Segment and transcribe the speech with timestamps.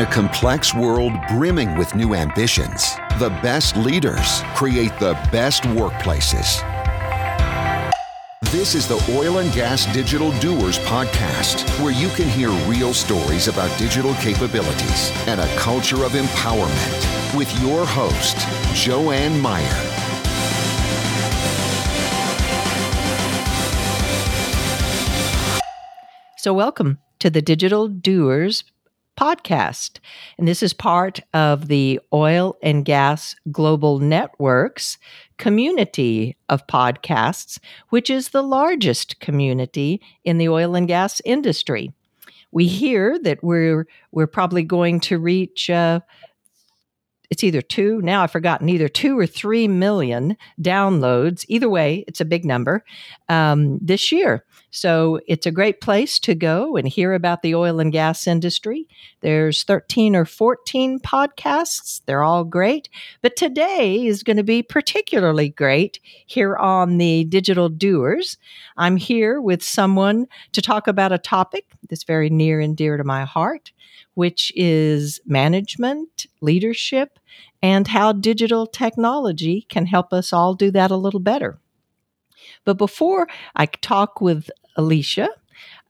[0.00, 6.62] In a complex world brimming with new ambitions, the best leaders create the best workplaces.
[8.50, 13.46] This is the Oil and Gas Digital Doers podcast, where you can hear real stories
[13.46, 18.38] about digital capabilities and a culture of empowerment with your host,
[18.72, 19.66] Joanne Meyer.
[26.38, 28.64] So, welcome to the Digital Doers
[29.20, 29.98] podcast.
[30.38, 34.96] And this is part of the Oil and Gas Global Network's
[35.36, 37.58] community of podcasts,
[37.90, 41.92] which is the largest community in the oil and gas industry.
[42.50, 46.00] We hear that we're we're probably going to reach uh,
[47.30, 52.20] it's either two now i've forgotten either two or three million downloads either way it's
[52.20, 52.84] a big number
[53.28, 57.80] um, this year so it's a great place to go and hear about the oil
[57.80, 58.86] and gas industry.
[59.20, 62.02] There's 13 or 14 podcasts.
[62.06, 62.88] They're all great.
[63.22, 68.36] But today is going to be particularly great here on the digital doers.
[68.76, 73.04] I'm here with someone to talk about a topic that's very near and dear to
[73.04, 73.72] my heart
[74.14, 77.18] which is management, leadership,
[77.62, 81.59] and how digital technology can help us all do that a little better.
[82.64, 85.28] But before I talk with Alicia,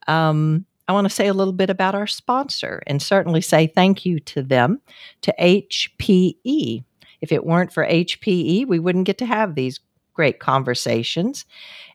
[0.06, 4.04] um, I want to say a little bit about our sponsor and certainly say thank
[4.04, 4.80] you to them,
[5.22, 6.84] to HPE.
[7.20, 9.78] If it weren't for HPE, we wouldn't get to have these
[10.14, 11.44] great conversations.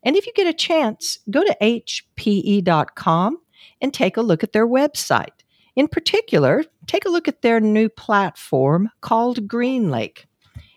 [0.04, 3.38] And if you get a chance, go to hpe.com
[3.82, 5.44] and take a look at their website.
[5.76, 10.26] In particular, take a look at their new platform called GreenLake.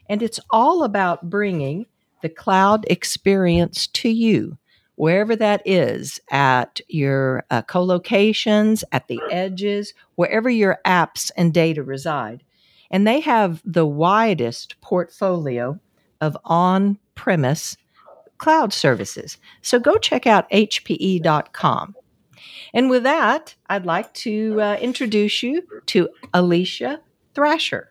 [0.08, 1.86] And it's all about bringing
[2.22, 4.58] the cloud experience to you,
[4.96, 11.54] wherever that is, at your uh, co locations, at the edges, wherever your apps and
[11.54, 12.42] data reside.
[12.90, 15.78] And they have the widest portfolio
[16.20, 17.76] of on premise
[18.38, 19.36] cloud services.
[19.62, 21.94] So go check out hpe.com.
[22.72, 27.00] And with that, I'd like to uh, introduce you to Alicia
[27.34, 27.90] Thrasher.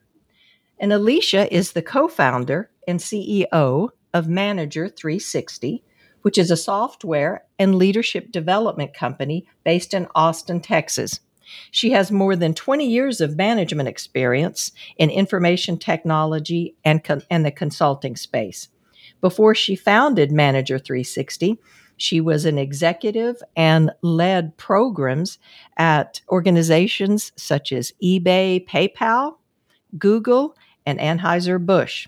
[0.80, 5.84] And Alicia is the co founder and CEO of Manager 360,
[6.24, 11.20] which is a software and leadership development company based in Austin, Texas.
[11.72, 17.46] She has more than 20 years of management experience in information technology and, con- and
[17.46, 18.68] the consulting space.
[19.22, 21.58] Before she founded Manager 360,
[21.96, 25.40] she was an executive and led programs
[25.78, 29.38] at organizations such as eBay, PayPal,
[29.98, 32.08] Google, and Anheuser-Busch.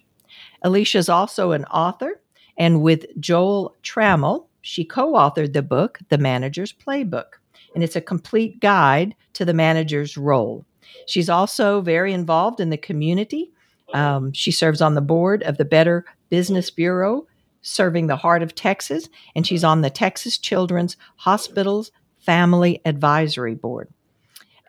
[0.62, 2.22] Alicia is also an author,
[2.58, 7.40] and with Joel Trammell, she co authored the book, The Manager's Playbook,
[7.74, 10.66] and it's a complete guide to the manager's role.
[11.06, 13.52] She's also very involved in the community.
[13.94, 17.28] Um, she serves on the board of the Better Business Bureau,
[17.62, 23.90] serving the heart of Texas, and she's on the Texas Children's Hospitals Family Advisory Board.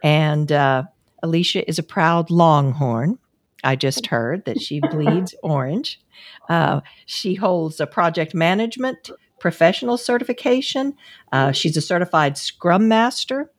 [0.03, 0.85] And uh,
[1.23, 3.19] Alicia is a proud Longhorn.
[3.63, 6.01] I just heard that she bleeds orange.
[6.49, 10.95] Uh, she holds a project management professional certification.
[11.33, 13.51] Uh, she's a certified Scrum Master,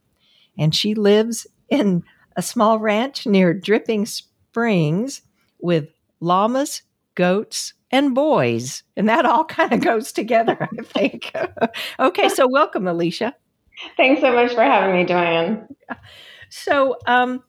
[0.57, 2.03] and she lives in
[2.35, 5.21] a small ranch near Dripping Springs
[5.59, 6.83] with llamas,
[7.15, 8.83] goats, and boys.
[8.95, 11.33] And that all kind of goes together, I think.
[11.99, 13.35] okay, so welcome, Alicia.
[13.97, 15.67] Thanks so much for having me, Diane.
[16.49, 17.43] So, um,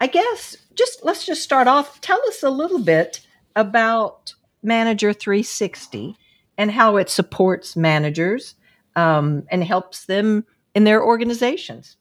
[0.00, 2.00] I guess just let's just start off.
[2.00, 3.20] Tell us a little bit
[3.54, 6.16] about Manager 360
[6.58, 8.54] and how it supports managers
[8.94, 11.96] um, and helps them in their organizations.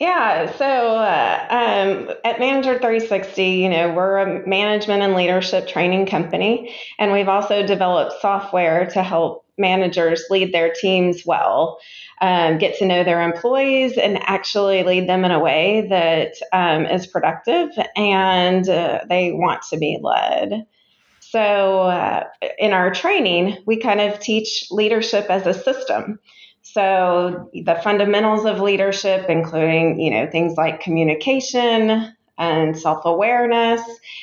[0.00, 6.06] Yeah, so uh, um, at Manager 360, you know, we're a management and leadership training
[6.06, 11.78] company, and we've also developed software to help managers lead their teams well,
[12.20, 16.86] um, get to know their employees, and actually lead them in a way that um,
[16.86, 20.66] is productive and uh, they want to be led.
[21.20, 22.24] So, uh,
[22.58, 26.20] in our training, we kind of teach leadership as a system.
[26.62, 33.80] So the fundamentals of leadership, including you know things like communication and self-awareness,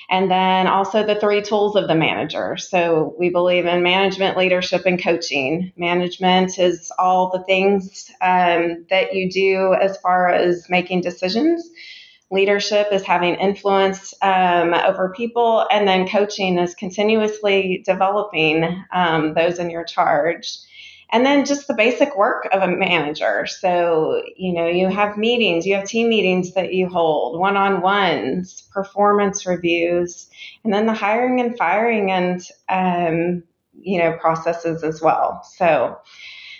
[0.10, 2.58] and then also the three tools of the manager.
[2.58, 5.72] So we believe in management, leadership, and coaching.
[5.78, 11.70] Management is all the things um, that you do as far as making decisions.
[12.30, 19.60] Leadership is having influence um, over people, and then coaching is continuously developing um, those
[19.60, 20.58] in your charge.
[21.12, 23.46] And then just the basic work of a manager.
[23.46, 27.82] So, you know, you have meetings, you have team meetings that you hold, one on
[27.82, 30.30] ones, performance reviews,
[30.64, 33.44] and then the hiring and firing and, um,
[33.74, 35.44] you know, processes as well.
[35.56, 35.98] So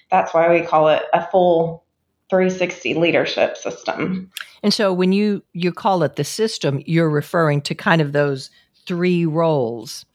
[0.10, 1.86] that's why we call it a full
[2.30, 4.32] 360 leadership system.
[4.64, 8.50] And so when you you call it the system, you're referring to kind of those
[8.86, 10.06] three roles.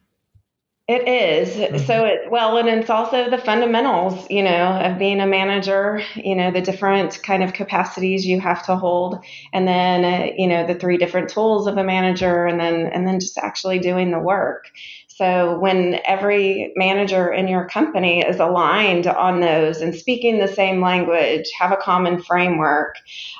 [0.89, 1.49] It is.
[1.57, 1.85] Mm-hmm.
[1.85, 6.37] So it well, and it's also the fundamentals, you know, of being a manager, you
[6.37, 9.19] know, the different kind of capacities you have to hold
[9.53, 13.05] and then uh, you know, the three different tools of a manager and then and
[13.05, 14.67] then just actually doing the work.
[15.09, 20.81] So when every manager in your company is aligned on those and speaking the same
[20.81, 22.95] language, have a common framework,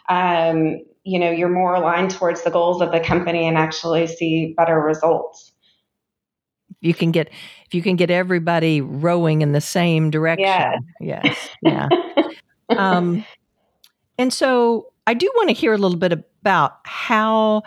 [0.09, 4.53] um, you know, you're more aligned towards the goals of the company and actually see
[4.57, 5.53] better results.
[6.81, 7.29] You can get
[7.67, 10.47] if you can get everybody rowing in the same direction.
[10.47, 10.79] Yeah.
[11.01, 11.49] Yes.
[11.63, 11.89] Yeah.
[12.77, 13.25] um,
[14.19, 17.63] and so I do want to hear a little bit about how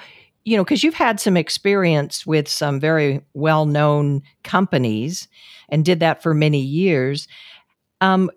[0.46, 5.28] you know, because you've had some experience with some very well known companies
[5.70, 7.28] and did that for many years.
[8.02, 8.32] Um,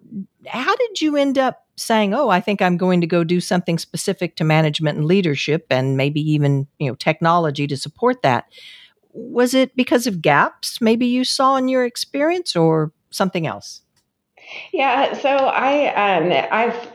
[0.47, 3.79] how did you end up saying, "Oh, I think I'm going to go do something
[3.79, 8.45] specific to management and leadership, and maybe even you know technology to support that"?
[9.13, 13.83] Was it because of gaps maybe you saw in your experience, or something else?
[14.73, 16.89] Yeah, so I um, I've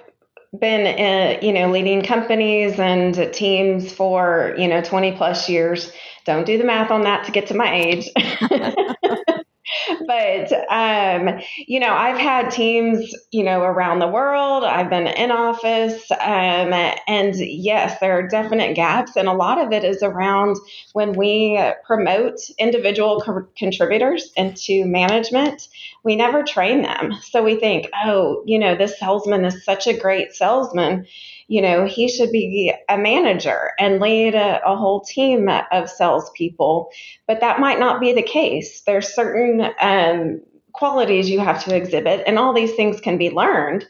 [0.60, 5.92] been in, you know leading companies and teams for you know 20 plus years
[6.26, 8.10] don't do the math on that to get to my age
[10.08, 14.64] but um, you know, I've had teams, you know, around the world.
[14.64, 16.74] I've been in office, um,
[17.08, 20.58] and yes, there are definite gaps, and a lot of it is around
[20.94, 25.68] when we promote individual co- contributors into management.
[26.04, 29.98] We never train them, so we think, oh, you know, this salesman is such a
[29.98, 31.06] great salesman
[31.48, 36.90] you know, he should be a manager and lead a, a whole team of salespeople.
[37.26, 38.82] But that might not be the case.
[38.82, 40.42] There's certain um,
[40.74, 43.86] qualities you have to exhibit, and all these things can be learned.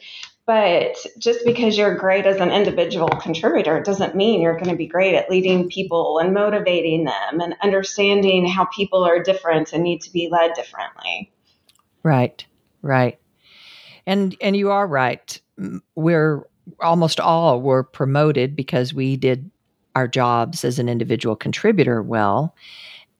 [0.45, 4.87] But just because you're great as an individual contributor doesn't mean you're going to be
[4.87, 10.01] great at leading people and motivating them and understanding how people are different and need
[10.03, 11.33] to be led differently.
[12.01, 12.45] Right,
[12.81, 13.19] right.
[14.05, 15.39] And and you are right.
[15.95, 16.47] We're
[16.79, 19.51] almost all were promoted because we did
[19.95, 22.55] our jobs as an individual contributor well.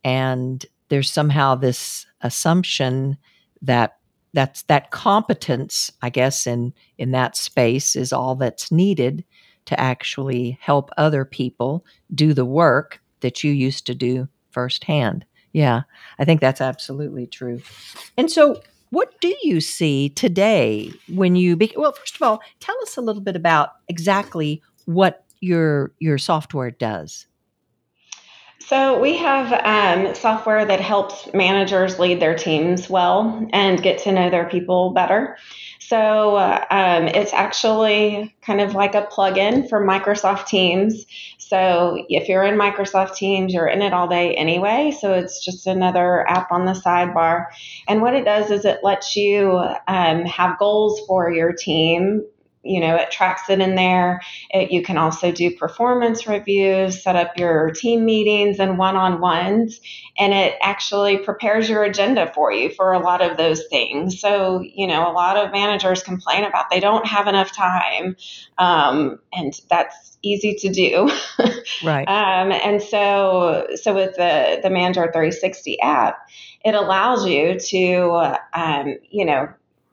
[0.04, 3.18] And there's somehow this assumption
[3.62, 3.98] that
[4.34, 9.24] that's that competence, I guess, in in that space is all that's needed
[9.66, 15.26] to actually help other people do the work that you used to do firsthand.
[15.54, 15.82] Yeah,
[16.20, 17.62] I think that's absolutely true.
[18.18, 22.76] And so what do you see today when you be- well first of all tell
[22.82, 27.28] us a little bit about exactly what your your software does
[28.60, 34.12] so we have um, software that helps managers lead their teams well and get to
[34.12, 35.38] know their people better
[35.88, 41.06] so um, it's actually kind of like a plugin for Microsoft Teams.
[41.38, 44.94] So if you're in Microsoft Teams, you're in it all day anyway.
[45.00, 47.46] So it's just another app on the sidebar.
[47.88, 49.58] And what it does is it lets you
[49.88, 52.26] um, have goals for your team
[52.68, 54.22] you know, it tracks it in there.
[54.50, 59.22] It, you can also do performance reviews, set up your team meetings and one on
[59.22, 59.80] ones,
[60.18, 64.20] and it actually prepares your agenda for you for a lot of those things.
[64.20, 68.16] So, you know, a lot of managers complain about they don't have enough time,
[68.58, 71.10] um, and that's easy to do.
[71.84, 72.08] right.
[72.08, 76.18] Um, and so, so with the the Manager 360 app,
[76.64, 79.50] it allows you to, um, you know,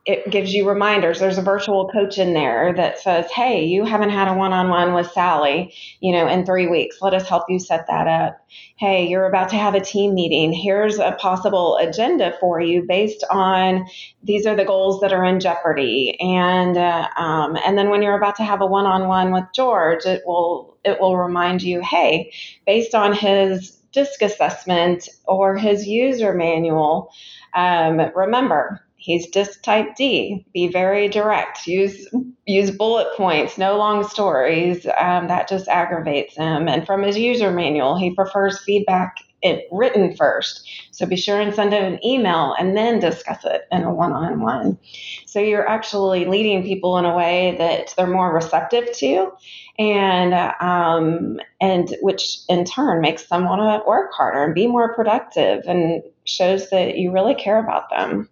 [0.06, 1.18] it gives you reminders.
[1.18, 4.68] There's a virtual coach in there that says, Hey, you haven't had a one on
[4.68, 6.98] one with Sally, you know, in three weeks.
[7.00, 8.38] Let us help you set that up.
[8.76, 10.52] Hey, you're about to have a team meeting.
[10.52, 13.86] Here's a possible agenda for you based on
[14.22, 16.18] these are the goals that are in jeopardy.
[16.20, 19.44] And, uh, um, and then when you're about to have a one on one with
[19.54, 22.30] George, it will, it will remind you, Hey,
[22.66, 27.10] based on his DISC assessment or his user manual,
[27.54, 30.46] um, remember, He's just type D.
[30.54, 31.66] Be very direct.
[31.66, 32.08] Use
[32.46, 34.86] use bullet points, no long stories.
[34.98, 36.68] Um, that just aggravates him.
[36.68, 40.66] And from his user manual, he prefers feedback it written first.
[40.90, 44.78] So be sure and send it an email and then discuss it in a one-on-one.
[45.26, 49.32] So you're actually leading people in a way that they're more receptive to,
[49.78, 50.32] and
[50.62, 55.62] um, and which in turn makes them want to work harder and be more productive
[55.66, 58.30] and shows that you really care about them.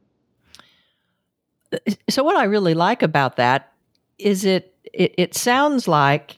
[2.08, 3.72] So what I really like about that
[4.18, 6.36] is it it, it sounds like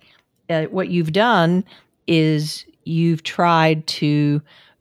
[0.48, 1.64] uh, what you've done
[2.06, 4.40] is you've tried to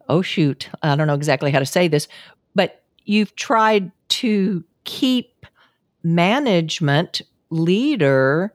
[0.09, 2.07] oh shoot I don't know exactly how to say this
[2.55, 5.45] but you've tried to keep
[6.03, 8.53] management leader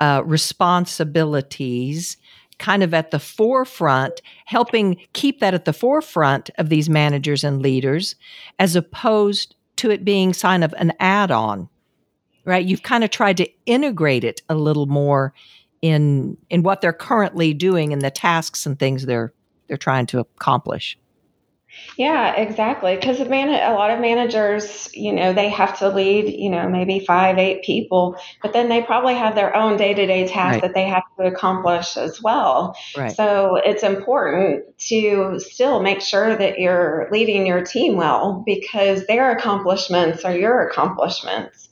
[0.00, 2.16] uh, responsibilities
[2.62, 7.60] kind of at the forefront, helping keep that at the forefront of these managers and
[7.60, 8.14] leaders,
[8.58, 11.68] as opposed to it being sign of an add-on.
[12.44, 12.64] Right?
[12.64, 15.32] You've kind of tried to integrate it a little more
[15.80, 19.32] in in what they're currently doing and the tasks and things they're
[19.68, 20.98] they're trying to accomplish.
[21.96, 22.96] Yeah, exactly.
[22.96, 27.00] Because man- a lot of managers, you know, they have to lead, you know, maybe
[27.00, 30.62] five, eight people, but then they probably have their own day to day tasks right.
[30.62, 32.76] that they have to accomplish as well.
[32.96, 33.12] Right.
[33.12, 39.30] So it's important to still make sure that you're leading your team well because their
[39.30, 41.68] accomplishments are your accomplishments.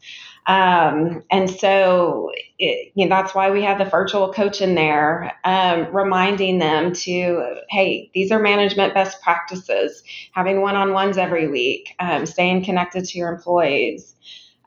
[0.47, 5.33] Um, and so, it, you know, that's why we have the virtual coach in there,
[5.45, 11.49] um, reminding them to, hey, these are management best practices, having one on ones every
[11.49, 14.15] week, um, staying connected to your employees,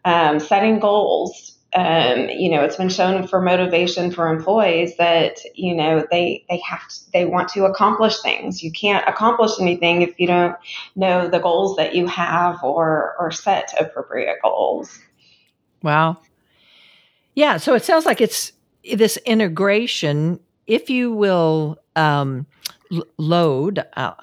[0.05, 1.57] um, setting goals.
[1.75, 6.59] Um, you know, it's been shown for motivation for employees that you know they they
[6.59, 8.61] have to, they want to accomplish things.
[8.61, 10.55] You can't accomplish anything if you don't
[10.95, 14.99] know the goals that you have or or set appropriate goals.
[15.83, 16.17] Wow.
[17.35, 17.57] Yeah.
[17.57, 18.51] So it sounds like it's
[18.95, 22.45] this integration, if you will um,
[22.91, 24.13] l- load uh,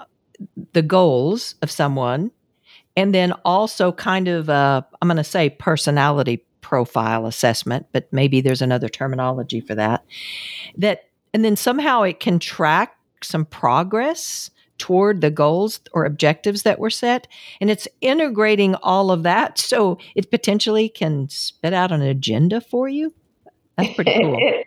[0.73, 2.31] the goals of someone,
[2.97, 8.41] and then also kind of, i I'm going to say personality profile assessment, but maybe
[8.41, 10.03] there's another terminology for that.
[10.77, 14.49] That, and then somehow it can track some progress
[14.81, 17.27] toward the goals or objectives that were set.
[17.61, 22.89] And it's integrating all of that so it potentially can spit out an agenda for
[22.89, 23.13] you.
[23.77, 24.35] That's pretty cool.
[24.39, 24.65] it,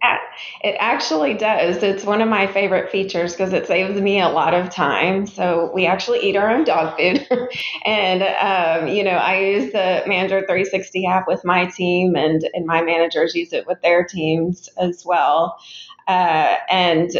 [0.62, 1.82] it actually does.
[1.82, 5.26] It's one of my favorite features because it saves me a lot of time.
[5.26, 7.26] So we actually eat our own dog food.
[7.84, 12.66] and, um, you know, I use the Manager 360 app with my team, and, and
[12.66, 15.58] my managers use it with their teams as well.
[16.06, 17.10] Uh, and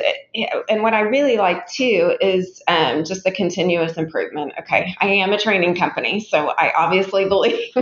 [0.68, 4.52] and what I really like too is um, just the continuous improvement.
[4.60, 7.74] Okay, I am a training company, so I obviously believe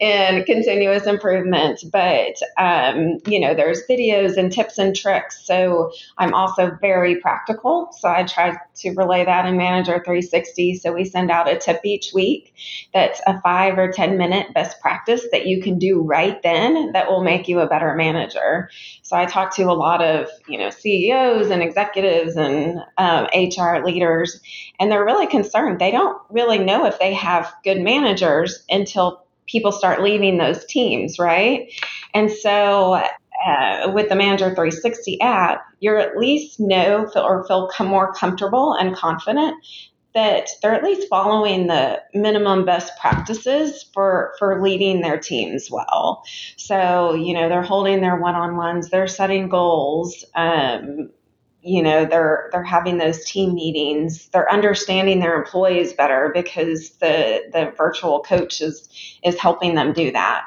[0.00, 1.84] in continuous improvement.
[1.92, 5.44] But um, you know, there's videos and tips and tricks.
[5.46, 7.90] So I'm also very practical.
[7.98, 10.76] So I try to relay that in Manager 360.
[10.76, 12.54] So we send out a tip each week
[12.92, 17.08] that's a five or ten minute best practice that you can do right then that
[17.08, 18.70] will make you a better manager.
[19.10, 23.84] So I talk to a lot of you know CEOs and executives and um, HR
[23.84, 24.40] leaders,
[24.78, 25.80] and they're really concerned.
[25.80, 31.18] They don't really know if they have good managers until people start leaving those teams,
[31.18, 31.72] right?
[32.14, 33.02] And so
[33.44, 38.94] uh, with the Manager 360 app, you're at least know or feel more comfortable and
[38.94, 39.56] confident
[40.14, 46.22] that they're at least following the minimum best practices for for leading their teams well.
[46.56, 50.24] So you know they're holding their one-on-ones, they're setting goals.
[50.34, 51.10] Um,
[51.62, 57.42] you know they're they're having those team meetings they're understanding their employees better because the
[57.52, 58.88] the virtual coach is
[59.22, 60.42] is helping them do that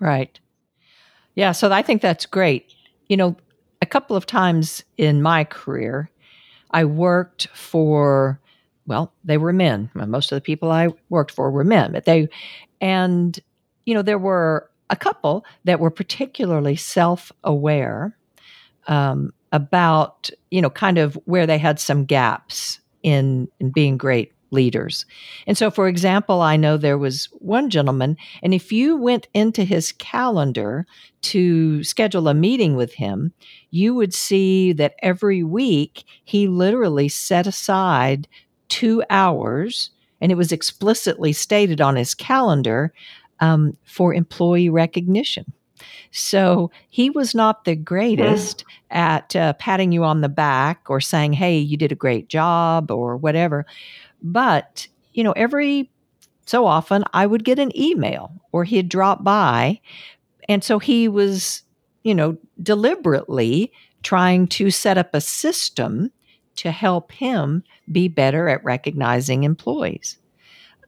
[0.00, 0.38] right
[1.34, 2.74] yeah so i think that's great
[3.08, 3.36] you know
[3.80, 6.10] a couple of times in my career
[6.74, 8.40] I worked for,
[8.86, 9.90] well, they were men.
[9.94, 12.28] Most of the people I worked for were men, but they,
[12.80, 13.38] and,
[13.86, 18.18] you know, there were a couple that were particularly self aware
[18.88, 24.32] um, about, you know, kind of where they had some gaps in, in being great
[24.54, 25.04] leaders.
[25.46, 29.64] And so, for example, I know there was one gentleman, and if you went into
[29.64, 30.86] his calendar
[31.22, 33.32] to schedule a meeting with him,
[33.70, 38.28] you would see that every week he literally set aside
[38.68, 42.92] two hours, and it was explicitly stated on his calendar
[43.40, 45.44] um, for employee recognition.
[46.10, 51.32] So he was not the greatest at uh, patting you on the back or saying,
[51.32, 53.66] hey, you did a great job or whatever.
[54.24, 55.90] But, you know, every
[56.46, 59.80] so often I would get an email or he'd drop by.
[60.48, 61.62] And so he was,
[62.02, 66.10] you know, deliberately trying to set up a system
[66.56, 70.18] to help him be better at recognizing employees.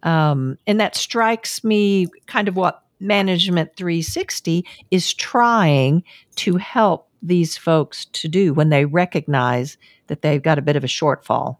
[0.03, 6.03] Um, and that strikes me kind of what Management 360 is trying
[6.37, 9.77] to help these folks to do when they recognize
[10.07, 11.57] that they've got a bit of a shortfall.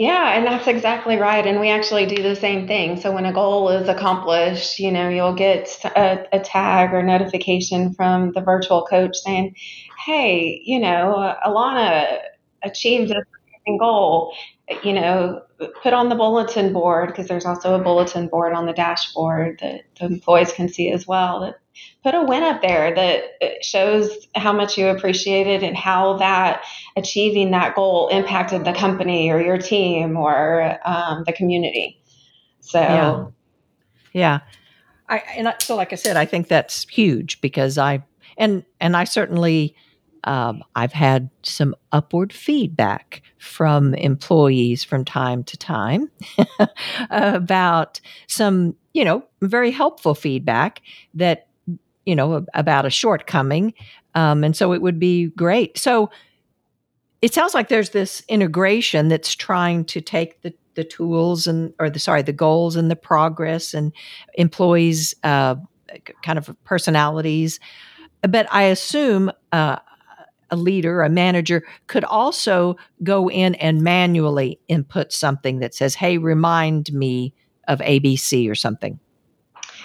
[0.00, 1.44] Yeah, and that's exactly right.
[1.44, 3.00] And we actually do the same thing.
[3.00, 7.92] So when a goal is accomplished, you know, you'll get a, a tag or notification
[7.94, 9.56] from the virtual coach saying,
[10.06, 12.18] hey, you know, Alana
[12.62, 13.24] achieved a
[13.80, 14.32] goal,
[14.84, 15.42] you know,
[15.82, 19.82] put on the bulletin board because there's also a bulletin board on the dashboard that
[19.98, 21.40] the employees can see as well.
[21.40, 21.56] That
[22.02, 26.64] put a win up there that shows how much you appreciate it and how that
[26.96, 32.00] achieving that goal impacted the company or your team or um, the community.
[32.60, 33.26] So, yeah.
[34.12, 34.40] yeah.
[35.08, 38.04] I, and I, so, like I said, I think that's huge because I,
[38.36, 39.74] and, and I certainly,
[40.24, 46.10] um, I've had some upward feedback from employees from time to time
[47.10, 50.82] about some, you know, very helpful feedback
[51.14, 51.47] that,
[52.08, 53.74] you know, about a shortcoming.
[54.14, 55.76] Um, and so it would be great.
[55.76, 56.10] So
[57.20, 61.90] it sounds like there's this integration that's trying to take the, the tools and, or
[61.90, 63.92] the, sorry, the goals and the progress and
[64.34, 65.56] employees' uh,
[66.22, 67.60] kind of personalities.
[68.22, 69.76] But I assume uh,
[70.50, 76.16] a leader, a manager could also go in and manually input something that says, hey,
[76.16, 77.34] remind me
[77.66, 78.98] of ABC or something.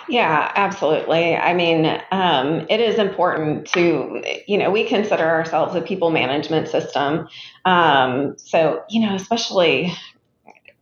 [0.09, 1.35] Yeah, absolutely.
[1.35, 6.67] I mean, um, it is important to, you know, we consider ourselves a people management
[6.67, 7.27] system.
[7.65, 9.93] Um, so, you know, especially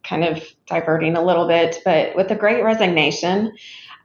[0.04, 3.54] kind of diverting a little bit, but with the great resignation,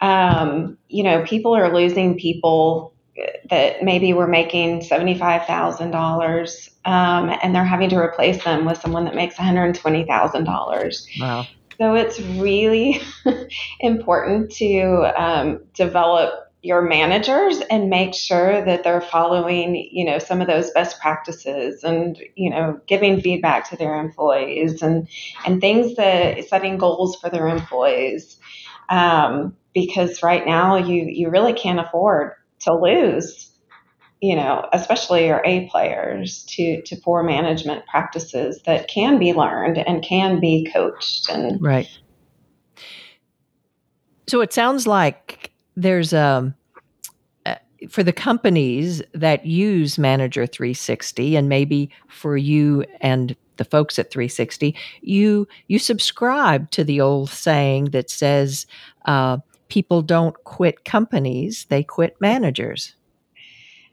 [0.01, 2.93] um, you know, people are losing people
[3.49, 9.15] that maybe were making $75,000 um, and they're having to replace them with someone that
[9.15, 11.07] makes $120,000.
[11.21, 11.47] Wow.
[11.79, 13.01] So it's really
[13.81, 20.41] important to um, develop your managers and make sure that they're following, you know, some
[20.41, 25.09] of those best practices and, you know, giving feedback to their employees and,
[25.45, 28.39] and things that setting goals for their employees.
[28.89, 33.56] Um, because right now you, you really can't afford to lose
[34.21, 39.79] you know especially your a players to to poor management practices that can be learned
[39.79, 41.89] and can be coached and right
[44.27, 46.55] so it sounds like there's a
[47.91, 54.11] for the companies that use manager 360 and maybe for you and the folks at
[54.11, 58.67] 360 you you subscribe to the old saying that says
[59.05, 59.37] uh,
[59.69, 62.95] people don't quit companies, they quit managers.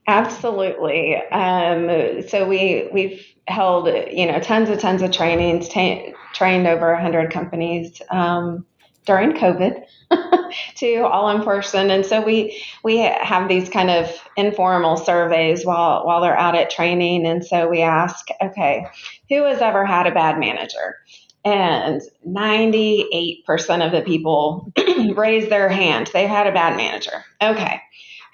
[0.07, 1.15] Absolutely.
[1.15, 7.31] Um, so we we've held you know tons and tons of trainings, trained over hundred
[7.31, 8.65] companies um,
[9.05, 9.83] during COVID
[10.75, 16.05] to all in person, and so we we have these kind of informal surveys while
[16.05, 18.85] while they're out at training, and so we ask, okay,
[19.29, 20.97] who has ever had a bad manager?
[21.45, 24.71] and 98% of the people
[25.13, 26.09] raise their hand.
[26.13, 27.25] They've had a bad manager.
[27.41, 27.81] Okay.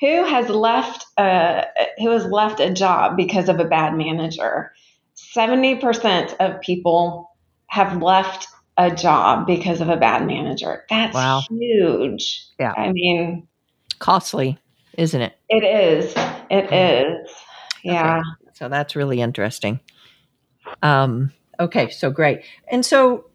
[0.02, 1.64] Who has left a,
[1.98, 4.72] who has left a job because of a bad manager?
[5.36, 7.32] 70% of people
[7.68, 10.86] have left a job because of a bad manager.
[10.90, 11.42] That's wow.
[11.50, 12.46] huge.
[12.60, 12.74] Yeah.
[12.76, 13.48] I mean,
[14.00, 14.58] costly,
[14.98, 15.34] isn't it?
[15.50, 16.14] It is.
[16.50, 17.30] It is.
[17.84, 18.20] Yeah.
[18.20, 18.52] Okay.
[18.54, 19.82] So that's really interesting.
[20.82, 22.42] Um, Okay, so great.
[22.72, 23.26] And so,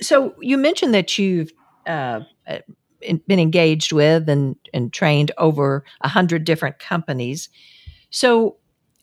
[0.00, 1.52] so you mentioned that you've
[1.86, 2.58] uh, uh
[3.26, 7.48] been engaged with and and trained over a hundred different companies.
[8.10, 8.56] So,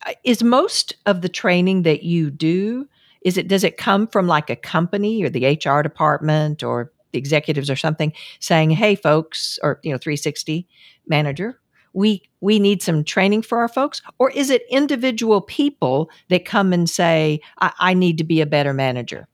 [0.05, 2.87] uh, is most of the training that you do
[3.23, 7.19] is it does it come from like a company or the HR department or the
[7.19, 10.67] executives or something saying, "Hey, folks," or you know, 360
[11.07, 11.59] manager,
[11.93, 16.73] we we need some training for our folks or is it individual people that come
[16.73, 19.27] and say I, I need to be a better manager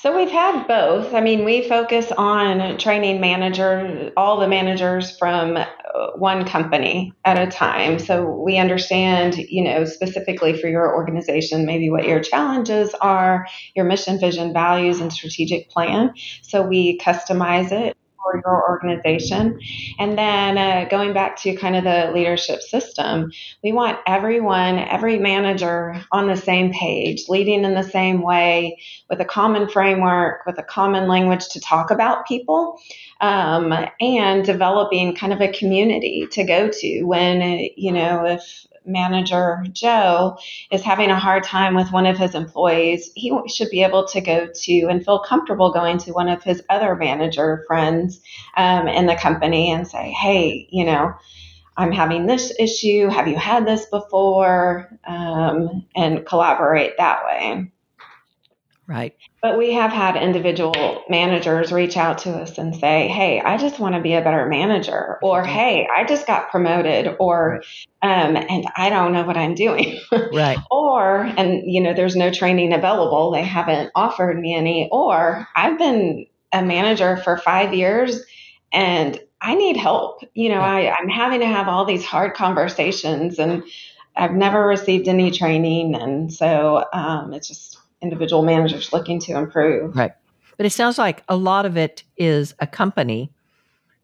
[0.00, 1.12] so we've had both.
[1.12, 5.66] I mean, we focus on training managers, all the managers from uh,
[6.14, 7.98] one company at a time.
[7.98, 13.86] So we understand, you know, specifically for your organization, maybe what your challenges are, your
[13.86, 16.14] mission, vision, values, and strategic plan.
[16.42, 19.60] So we customize it for your organization.
[19.98, 25.18] And then uh, going back to kind of the leadership system, we want everyone, every
[25.18, 28.78] manager on the same page, leading in the same way,
[29.08, 32.80] with a common framework, with a common language to talk about people,
[33.20, 39.64] um, and developing kind of a community to go to when, you know, if manager
[39.72, 40.38] Joe
[40.70, 44.20] is having a hard time with one of his employees, he should be able to
[44.20, 48.20] go to and feel comfortable going to one of his other manager friends
[48.56, 51.14] um, in the company and say, hey, you know,
[51.76, 53.08] I'm having this issue.
[53.08, 54.98] Have you had this before?
[55.06, 57.70] Um, and collaborate that way.
[58.88, 59.14] Right.
[59.42, 63.78] But we have had individual managers reach out to us and say, "Hey, I just
[63.78, 67.62] want to be a better manager," or "Hey, I just got promoted," or
[68.00, 70.00] um, "And I don't know what I'm doing."
[70.32, 70.58] right.
[70.70, 73.30] Or, and you know, there's no training available.
[73.30, 74.88] They haven't offered me any.
[74.90, 78.22] Or, I've been a manager for five years,
[78.72, 80.22] and I need help.
[80.34, 83.64] You know, I, I'm having to have all these hard conversations, and
[84.16, 89.96] I've never received any training, and so um, it's just individual managers looking to improve.
[89.96, 90.12] Right.
[90.56, 93.30] But it sounds like a lot of it is a company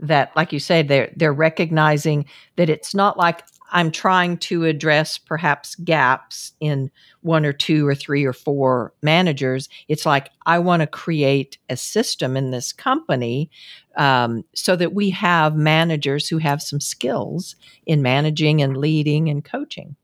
[0.01, 2.27] that, like you said, they're they're recognizing
[2.57, 7.95] that it's not like I'm trying to address perhaps gaps in one or two or
[7.95, 9.69] three or four managers.
[9.89, 13.51] It's like I want to create a system in this company
[13.97, 19.45] um, so that we have managers who have some skills in managing and leading and
[19.45, 19.97] coaching.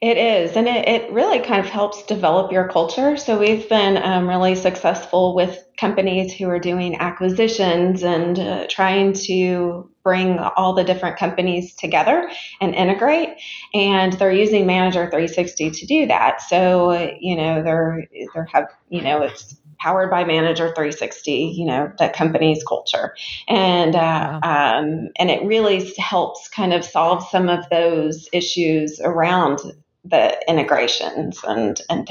[0.00, 3.16] It is, and it, it really kind of helps develop your culture.
[3.16, 9.12] So we've been um, really successful with companies who are doing acquisitions and uh, trying
[9.12, 12.30] to bring all the different companies together
[12.60, 13.30] and integrate.
[13.72, 16.42] And they're using Manager 360 to do that.
[16.42, 21.92] So you know they're they have you know it's powered by Manager 360, you know,
[21.98, 23.14] the company's culture.
[23.48, 29.60] And, uh, um, and it really helps kind of solve some of those issues around
[30.04, 32.08] the integrations and and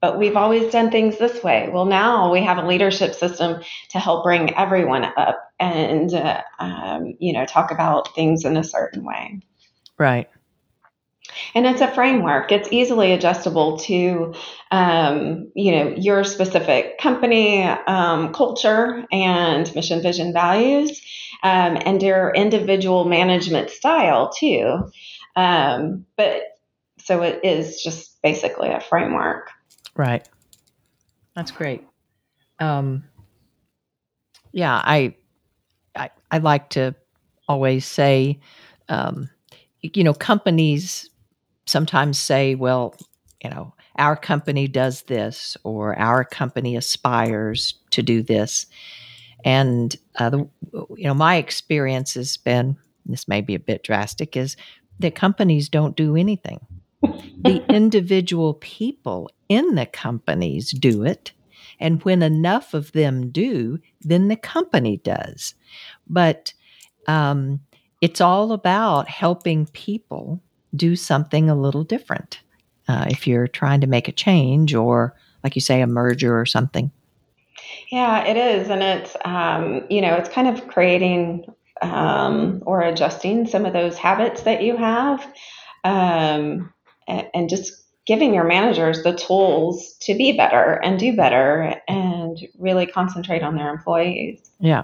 [0.00, 1.70] but we've always done things this way.
[1.72, 7.14] Well, now we have a leadership system to help bring everyone up and uh, um,
[7.20, 9.40] you know talk about things in a certain way.
[9.98, 10.28] Right.
[11.54, 12.52] And it's a framework.
[12.52, 14.34] It's easily adjustable to,
[14.70, 21.00] um, you know, your specific company um, culture and mission, vision, values,
[21.42, 24.90] um, and your individual management style too.
[25.36, 26.42] Um, but
[27.04, 29.50] so it is just basically a framework.
[29.96, 30.28] Right.
[31.34, 31.84] That's great.
[32.60, 33.04] Um,
[34.52, 35.14] yeah, I,
[35.96, 36.94] I, I like to
[37.48, 38.38] always say,
[38.88, 39.28] um,
[39.80, 41.10] you know, companies
[41.66, 42.94] sometimes say, well,
[43.42, 48.66] you know, our company does this or our company aspires to do this.
[49.44, 54.36] And, uh, the, you know, my experience has been, this may be a bit drastic,
[54.36, 54.56] is
[55.00, 56.60] that companies don't do anything
[57.02, 61.32] the individual people in the companies do it.
[61.80, 65.54] And when enough of them do, then the company does.
[66.08, 66.52] But
[67.08, 67.60] um,
[68.00, 70.40] it's all about helping people
[70.74, 72.40] do something a little different.
[72.88, 76.46] Uh, if you're trying to make a change or, like you say, a merger or
[76.46, 76.90] something.
[77.90, 78.70] Yeah, it is.
[78.70, 81.44] And it's, um, you know, it's kind of creating
[81.80, 85.26] um, or adjusting some of those habits that you have.
[85.84, 86.72] Um,
[87.08, 92.84] and just giving your managers the tools to be better and do better and really
[92.84, 94.50] concentrate on their employees.
[94.58, 94.82] Yeah.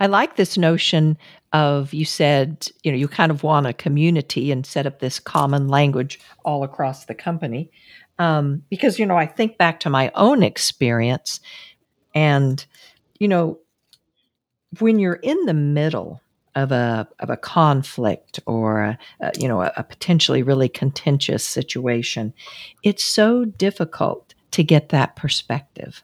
[0.00, 1.16] I like this notion
[1.52, 5.20] of you said, you know, you kind of want a community and set up this
[5.20, 7.70] common language all across the company.
[8.18, 11.40] Um, because, you know, I think back to my own experience
[12.14, 12.64] and,
[13.20, 13.58] you know,
[14.80, 16.20] when you're in the middle
[16.56, 21.44] of a of a conflict or a, a, you know a, a potentially really contentious
[21.44, 22.34] situation.
[22.82, 26.02] It's so difficult to get that perspective.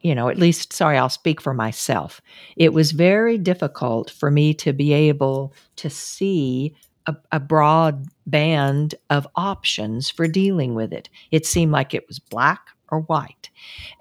[0.00, 2.20] You know at least sorry I'll speak for myself.
[2.56, 6.74] It was very difficult for me to be able to see
[7.06, 11.08] a, a broad band of options for dealing with it.
[11.30, 13.50] It seemed like it was black or white.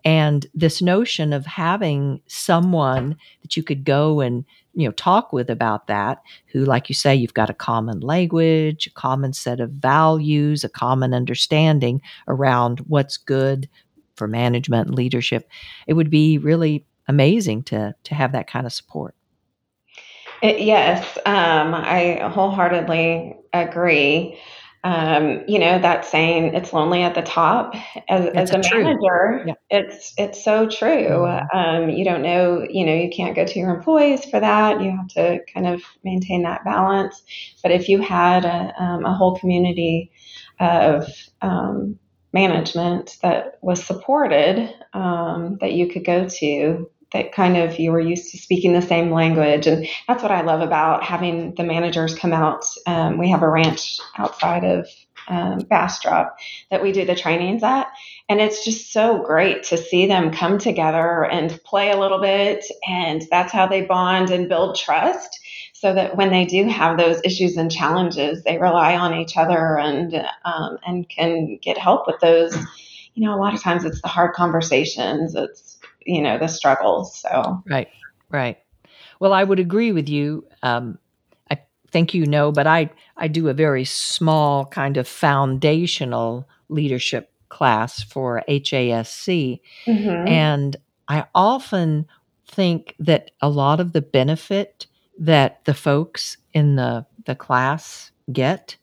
[0.03, 5.49] And this notion of having someone that you could go and you know talk with
[5.49, 9.71] about that who like you say you've got a common language a common set of
[9.71, 13.69] values a common understanding around what's good
[14.15, 15.49] for management and leadership.
[15.87, 19.15] It would be really amazing to to have that kind of support.
[20.41, 24.37] It, yes um, i wholeheartedly agree
[24.85, 27.73] um, you know that saying it's lonely at the top.
[28.07, 29.53] As, as a, manager yeah.
[29.71, 31.07] it's it's so true.
[31.07, 31.57] Mm-hmm.
[31.57, 34.81] um, you don't know you know you can't go to your employees for that.
[34.81, 37.23] You have to kind of maintain that balance.
[37.63, 40.11] But if you had a, um, a whole community
[40.59, 41.09] of
[41.41, 41.97] um,
[42.31, 47.99] management that was supported um, that you could go to that kind of you were
[47.99, 49.67] used to speaking the same language.
[49.67, 52.65] And that's what I love about having the managers come out.
[52.85, 54.87] Um, we have a ranch outside of
[55.27, 56.37] um, Bastrop
[56.69, 57.87] that we do the trainings at.
[58.29, 62.65] And it's just so great to see them come together and play a little bit.
[62.87, 65.39] And that's how they bond and build trust
[65.73, 69.77] so that when they do have those issues and challenges, they rely on each other
[69.77, 72.55] and, um, and can get help with those
[73.15, 75.74] you know, a lot of times it's the hard conversations, it's,
[76.05, 77.19] you know, the struggles.
[77.19, 77.89] So, right,
[78.29, 78.57] right.
[79.19, 80.45] Well, I would agree with you.
[80.63, 80.97] Um,
[81.49, 81.59] I
[81.91, 88.03] think you know, but I, I do a very small kind of foundational leadership class
[88.03, 89.59] for HASC.
[89.85, 90.27] Mm-hmm.
[90.27, 90.75] And
[91.07, 92.07] I often
[92.47, 94.87] think that a lot of the benefit
[95.17, 98.75] that the folks in the, the class get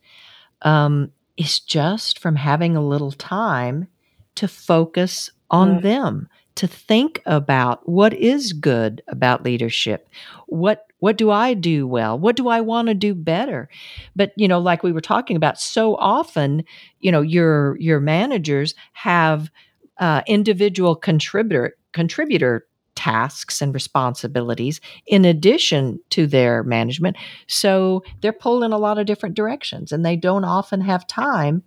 [0.63, 3.89] um, is just from having a little time
[4.37, 5.83] to focus on mm-hmm.
[5.83, 10.09] them to think about what is good about leadership.
[10.47, 12.19] What what do i do well?
[12.19, 13.69] What do i want to do better?
[14.15, 16.65] But you know like we were talking about so often
[17.01, 19.51] you know your your managers have
[19.99, 27.17] uh, individual contributor contributor tasks and responsibilities in addition to their management.
[27.47, 31.63] So they're pulled in a lot of different directions and they don't often have time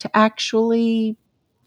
[0.00, 1.16] to actually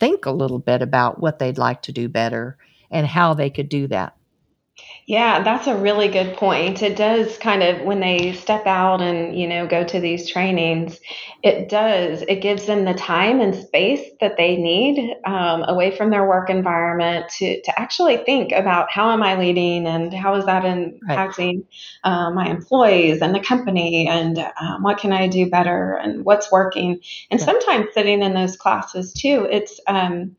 [0.02, 2.58] think a little bit about what they'd like to do better
[2.90, 4.18] and how they could do that.
[5.08, 6.84] Yeah, that's a really good point.
[6.84, 11.00] It does kind of when they step out and, you know, go to these trainings,
[11.44, 16.12] it does, it gives them the time and space that they need um, away from
[16.12, 20.46] their work environment to, to actually think about how am I leading and how is
[20.46, 21.66] that impacting right.
[22.04, 26.52] uh, my employees and the company and um, what can I do better and what's
[26.52, 27.02] working.
[27.32, 27.46] And yeah.
[27.46, 30.36] sometimes sitting in those classes too, it's, um,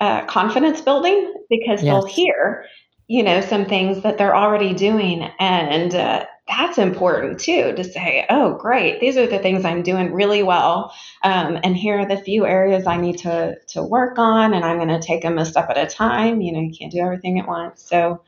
[0.00, 1.84] uh, confidence building because yes.
[1.84, 2.66] they'll hear,
[3.06, 5.30] you know, some things that they're already doing.
[5.38, 10.12] And uh, that's important too to say, oh, great, these are the things I'm doing
[10.12, 10.94] really well.
[11.22, 14.54] Um, and here are the few areas I need to, to work on.
[14.54, 16.40] And I'm going to take them a step at a time.
[16.40, 17.82] You know, you can't do everything at once.
[17.82, 18.22] So,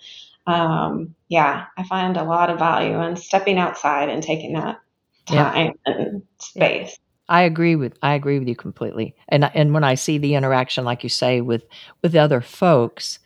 [0.46, 4.78] um, yeah, I find a lot of value in stepping outside and taking that
[5.26, 5.92] time yeah.
[5.92, 6.90] and space.
[6.90, 6.96] Yeah.
[7.28, 9.16] I agree with I agree with you completely.
[9.28, 11.64] And and when I see the interaction, like you say, with
[12.00, 13.18] with other folks,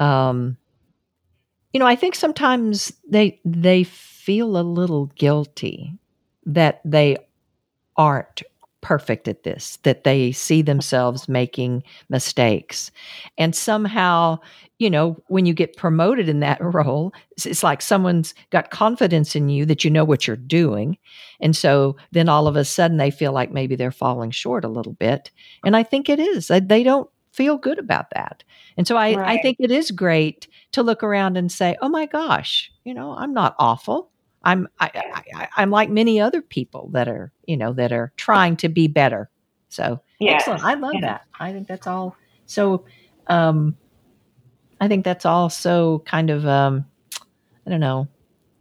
[0.00, 0.56] um,
[1.72, 5.98] you know, I think sometimes they they feel a little guilty
[6.46, 7.16] that they
[7.96, 8.42] aren't
[8.82, 12.90] perfect at this, that they see themselves making mistakes.
[13.38, 14.40] And somehow,
[14.78, 19.34] you know, when you get promoted in that role, it's, it's, like someone's got confidence
[19.34, 20.98] in you that you know what you're doing.
[21.40, 24.68] And so then all of a sudden they feel like maybe they're falling short a
[24.68, 25.30] little bit.
[25.64, 26.48] And I think it is.
[26.48, 28.44] They don't feel good about that.
[28.76, 29.38] And so I, right.
[29.38, 33.16] I think it is great to look around and say, oh my gosh, you know,
[33.16, 34.10] I'm not awful.
[34.44, 34.90] I'm I,
[35.34, 38.88] I, I'm like many other people that are you know that are trying to be
[38.88, 39.30] better.
[39.68, 40.64] So excellent.
[40.64, 41.00] I love yeah.
[41.00, 41.26] that.
[41.38, 42.16] I think that's all.
[42.46, 42.84] So
[43.28, 43.76] um,
[44.80, 46.84] I think that's all so kind of um,
[47.66, 48.08] I don't know.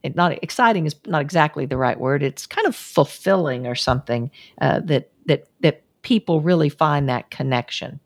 [0.04, 2.24] It not exciting is not exactly the right word.
[2.24, 8.00] It's kind of fulfilling or something uh, that that that people really find that connection,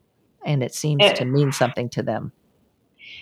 [0.45, 2.31] and it seems it, to mean something to them.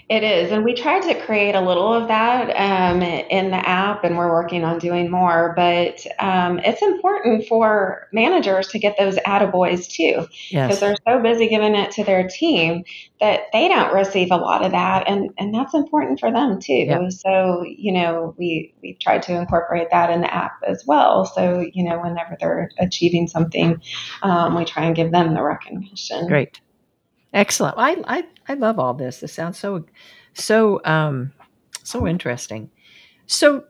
[0.10, 0.52] It is.
[0.52, 4.32] And we tried to create a little of that um, in the app, and we're
[4.32, 5.54] working on doing more.
[5.56, 10.80] But um, it's important for managers to get those attaboys too, because yes.
[10.82, 12.84] they're so busy giving it to their team
[13.22, 15.08] that they don't receive a lot of that.
[15.08, 16.74] And, and that's important for them too.
[16.74, 17.12] Yep.
[17.14, 21.24] So, you know, we, we tried to incorporate that in the app as well.
[21.26, 23.82] So, you know, whenever they're achieving something,
[24.22, 26.28] um, we try and give them the recognition.
[26.28, 26.60] Great.
[27.34, 27.76] Excellent.
[27.78, 29.19] I, I, I love all this.
[29.19, 29.86] This sounds so,
[30.34, 31.34] so, um,
[31.84, 32.69] so interesting.
[33.26, 33.63] So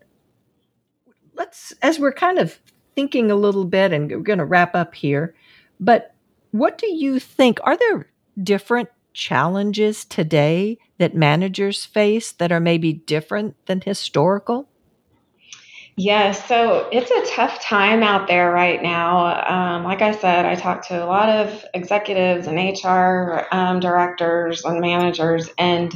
[1.35, 2.59] let's, as we're kind of
[2.95, 5.33] thinking a little bit and we're going to wrap up here,
[5.79, 6.13] but
[6.51, 7.59] what do you think?
[7.63, 8.09] Are there
[8.41, 14.69] different challenges today that managers face that are maybe different than historical?
[15.95, 19.27] Yes, so it's a tough time out there right now.
[19.47, 24.63] Um, like I said, I talked to a lot of executives and HR um, directors
[24.65, 25.93] and managers, and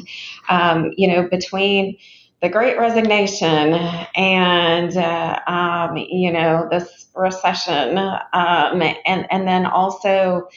[0.49, 1.97] um, you know, between
[2.43, 3.73] the Great Resignation
[4.15, 10.47] and uh, um, you know this recession, um, and and then also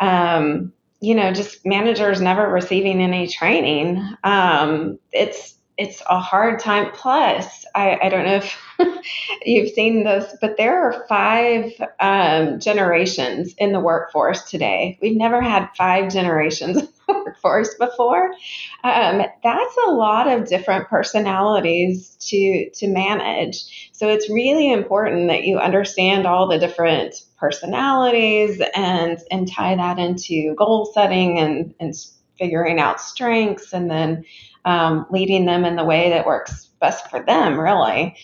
[0.00, 3.96] um, you know just managers never receiving any training.
[5.12, 6.90] it's it's a hard time.
[6.92, 9.02] Plus, I, I don't know if
[9.46, 14.98] you've seen this, but there are five um, generations in the workforce today.
[15.00, 18.30] We've never had five generations in the workforce before.
[18.84, 23.90] Um, that's a lot of different personalities to to manage.
[23.92, 29.98] So it's really important that you understand all the different personalities and and tie that
[29.98, 31.94] into goal setting and and
[32.40, 34.24] figuring out strengths and then
[34.64, 38.16] um, leading them in the way that works best for them, really.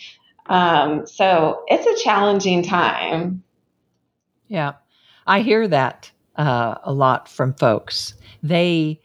[0.46, 3.44] Um, so it's a challenging time.
[4.48, 4.72] Yeah,
[5.26, 6.10] I hear that.
[6.36, 8.14] uh, a lot from folks.
[8.42, 9.00] They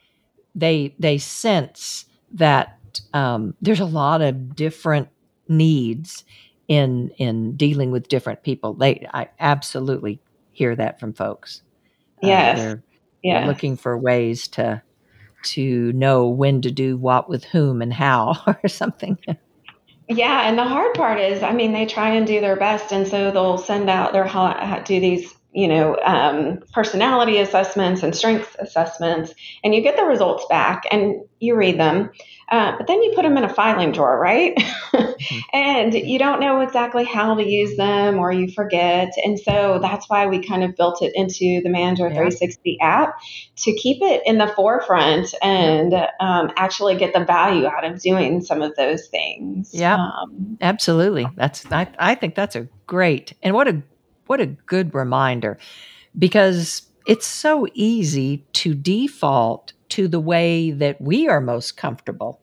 [0.54, 2.78] they they sense that
[3.14, 5.10] um, there's a lot of different
[5.48, 6.24] needs
[6.68, 8.74] in in dealing with different people.
[8.74, 10.20] They I absolutely
[10.52, 11.64] hear that from folks.
[12.22, 12.60] Yes.
[12.60, 12.84] Uh, they're,
[13.24, 13.40] yeah.
[13.40, 14.82] they're looking for ways to
[15.44, 19.18] to know when to do what with whom and how or something.
[20.08, 23.08] Yeah, and the hard part is, I mean, they try and do their best, and
[23.08, 24.26] so they'll send out their
[24.86, 29.34] do these, you know, um, personality assessments and strengths assessments,
[29.64, 32.12] and you get the results back, and you read them,
[32.50, 34.58] uh, but then you put them in a filing drawer, right?
[35.54, 39.12] And you don't know exactly how to use them or you forget.
[39.24, 42.14] And so that's why we kind of built it into the Manager yeah.
[42.14, 43.20] 360 app
[43.58, 48.42] to keep it in the forefront and um, actually get the value out of doing
[48.42, 49.72] some of those things.
[49.74, 51.28] Yeah, um, absolutely.
[51.36, 53.82] That's I, I think that's a great and what a
[54.32, 55.58] what a good reminder
[56.18, 62.40] because it's so easy to default to the way that we are most comfortable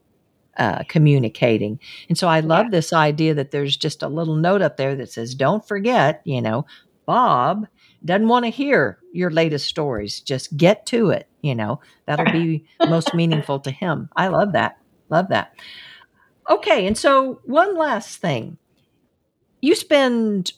[0.58, 1.80] uh, communicating.
[2.10, 2.72] And so I love yeah.
[2.72, 6.42] this idea that there's just a little note up there that says, don't forget, you
[6.42, 6.66] know,
[7.06, 7.66] Bob
[8.04, 10.20] doesn't want to hear your latest stories.
[10.20, 11.26] Just get to it.
[11.40, 14.10] You know, that'll be most meaningful to him.
[14.14, 14.76] I love that.
[15.08, 15.54] Love that.
[16.50, 16.86] Okay.
[16.86, 18.58] And so, one last thing
[19.62, 20.52] you spend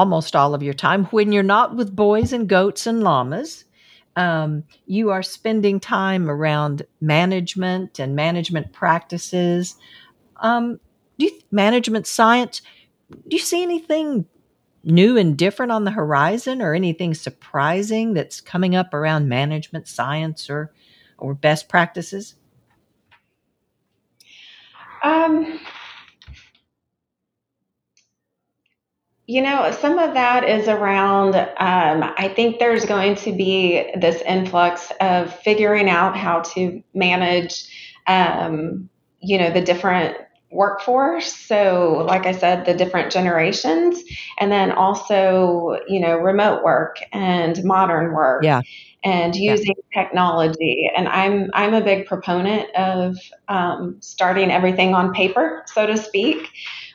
[0.00, 3.64] almost all of your time when you're not with boys and goats and llamas
[4.16, 9.76] um, you are spending time around management and management practices.
[10.36, 10.80] Um,
[11.18, 12.62] do you, management science?
[13.10, 14.26] Do you see anything
[14.82, 20.50] new and different on the horizon, or anything surprising that's coming up around management science
[20.50, 20.72] or
[21.18, 22.34] or best practices?
[25.02, 25.60] Um,
[29.30, 34.20] You know, some of that is around, um, I think there's going to be this
[34.22, 37.64] influx of figuring out how to manage,
[38.08, 38.90] um,
[39.20, 40.16] you know, the different
[40.50, 41.32] workforce.
[41.32, 44.02] So, like I said, the different generations,
[44.38, 48.42] and then also, you know, remote work and modern work.
[48.42, 48.62] Yeah.
[49.04, 50.02] And using yeah.
[50.02, 53.16] technology, and I'm I'm a big proponent of
[53.46, 56.48] um, starting everything on paper, so to speak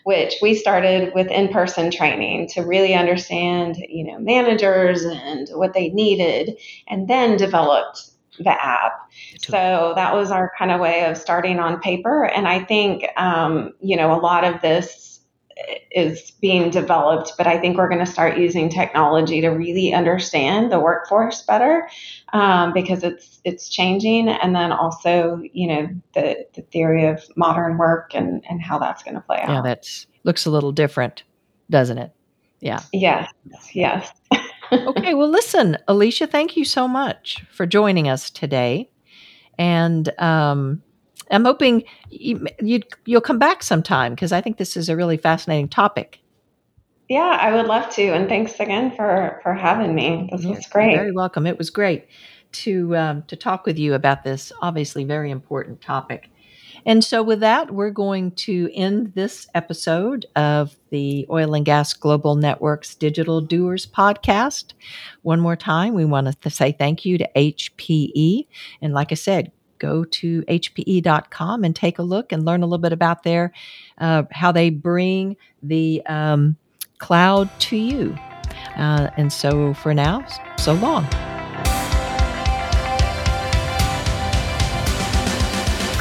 [0.06, 5.90] which we started with in-person training to really understand, you know, managers and what they
[5.90, 6.56] needed,
[6.88, 8.92] and then developed the app.
[9.40, 12.26] So that was our kind of way of starting on paper.
[12.26, 15.15] And I think, um, you know, a lot of this
[15.92, 20.72] is being developed, but I think we're going to start using technology to really understand
[20.72, 21.88] the workforce better
[22.34, 27.78] um, because it's it's changing, and then also you know the the theory of modern
[27.78, 29.50] work and and how that's going to play out.
[29.50, 29.88] Yeah, that
[30.24, 31.24] looks a little different,
[31.70, 32.12] doesn't it?
[32.60, 32.82] Yeah.
[32.92, 33.32] Yes.
[33.74, 34.12] Yes.
[34.72, 35.14] okay.
[35.14, 38.90] Well, listen, Alicia, thank you so much for joining us today,
[39.58, 40.84] and um,
[41.32, 45.18] I'm hoping you, you you'll come back sometime because I think this is a really
[45.18, 46.20] fascinating topic.
[47.10, 50.30] Yeah, I would love to, and thanks again for for having me.
[50.32, 50.92] This was great.
[50.92, 51.46] You're very welcome.
[51.46, 52.08] It was great
[52.52, 56.30] to um, to talk with you about this obviously very important topic.
[56.88, 61.94] And so, with that, we're going to end this episode of the Oil and Gas
[61.94, 64.74] Global Network's Digital Doers podcast.
[65.24, 68.46] One more time, we want to say thank you to HPE.
[68.84, 72.82] And like I said, go to hpe.com and take a look and learn a little
[72.82, 73.52] bit about their
[73.98, 76.58] uh, how they bring the um,
[76.98, 78.16] cloud to you.
[78.78, 80.26] Uh, and so for now,
[80.58, 81.08] so long.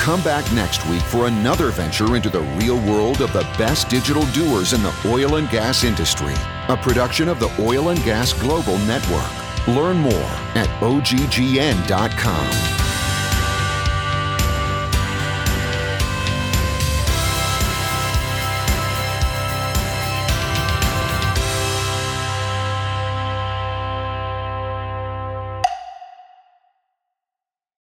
[0.04, 4.22] Come back next week for another venture into the real world of the best digital
[4.32, 6.34] doers in the oil and gas industry,
[6.68, 9.66] a production of the Oil and Gas Global Network.
[9.66, 12.83] Learn more at oggn.com.